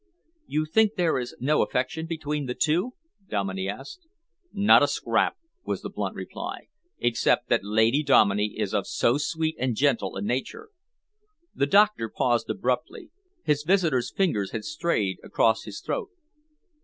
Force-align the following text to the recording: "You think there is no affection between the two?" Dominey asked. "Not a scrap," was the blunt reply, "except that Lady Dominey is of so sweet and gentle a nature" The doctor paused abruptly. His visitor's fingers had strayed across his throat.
"You 0.47 0.65
think 0.65 0.95
there 0.95 1.19
is 1.19 1.35
no 1.39 1.61
affection 1.61 2.07
between 2.07 2.47
the 2.47 2.55
two?" 2.55 2.93
Dominey 3.29 3.69
asked. 3.69 4.07
"Not 4.51 4.81
a 4.81 4.87
scrap," 4.87 5.37
was 5.63 5.83
the 5.83 5.91
blunt 5.91 6.15
reply, 6.15 6.69
"except 6.97 7.49
that 7.49 7.63
Lady 7.63 8.01
Dominey 8.01 8.57
is 8.57 8.73
of 8.73 8.87
so 8.87 9.19
sweet 9.19 9.55
and 9.59 9.75
gentle 9.75 10.15
a 10.15 10.21
nature" 10.23 10.69
The 11.55 11.67
doctor 11.67 12.09
paused 12.09 12.49
abruptly. 12.49 13.11
His 13.43 13.61
visitor's 13.61 14.11
fingers 14.11 14.49
had 14.53 14.65
strayed 14.65 15.19
across 15.23 15.65
his 15.65 15.79
throat. 15.81 16.09